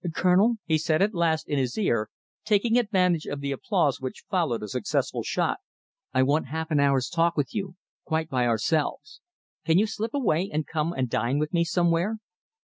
"Colonel," 0.15 0.55
he 0.65 0.79
said 0.79 1.03
at 1.03 1.13
last 1.13 1.47
in 1.47 1.59
his 1.59 1.77
ear, 1.77 2.09
taking 2.43 2.75
advantage 2.75 3.27
of 3.27 3.39
the 3.39 3.51
applause 3.51 4.01
which 4.01 4.23
followed 4.31 4.63
a 4.63 4.67
successful 4.67 5.21
shot, 5.21 5.59
"I 6.11 6.23
want 6.23 6.47
half 6.47 6.71
an 6.71 6.79
hour's 6.79 7.07
talk 7.07 7.37
with 7.37 7.53
you, 7.53 7.75
quite 8.03 8.27
by 8.27 8.47
ourselves. 8.47 9.21
Can 9.63 9.77
you 9.77 9.85
slip 9.85 10.15
away 10.15 10.49
and 10.51 10.65
come 10.65 10.91
and 10.91 11.07
dine 11.07 11.37
with 11.37 11.53
me 11.53 11.63
somewhere?" 11.63 12.17